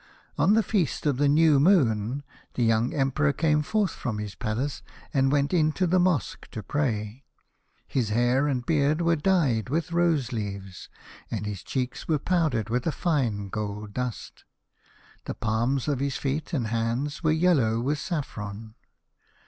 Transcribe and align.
On 0.35 0.55
the 0.55 0.63
feast 0.63 1.05
of 1.05 1.17
the 1.17 1.27
New 1.27 1.59
Moon 1.59 2.23
the 2.55 2.63
young 2.63 2.91
Emperor 2.91 3.31
came 3.31 3.61
forth 3.61 3.91
from 3.91 4.17
his 4.17 4.33
palace 4.33 4.81
and 5.13 5.31
went 5.31 5.53
into 5.53 5.85
the 5.85 5.99
mosque 5.99 6.49
to 6.49 6.63
pray. 6.63 7.23
His 7.87 8.09
hair 8.09 8.47
and 8.47 8.65
beard 8.65 8.99
were 9.01 9.15
dyed 9.15 9.69
with 9.69 9.91
rose 9.91 10.31
leaves, 10.31 10.89
and 11.29 11.45
his 11.45 11.61
cheeks 11.61 12.07
were 12.07 12.17
powdered 12.17 12.67
with 12.71 12.87
a 12.87 12.91
fine 12.91 13.49
gold 13.49 13.93
dust. 13.93 14.43
The 15.25 15.35
palms 15.35 15.87
of 15.87 15.99
his 15.99 16.17
feet 16.17 16.51
and 16.51 16.69
hands 16.69 17.23
were 17.23 17.29
yellow 17.31 17.79
with 17.79 17.99
saffron. 17.99 18.73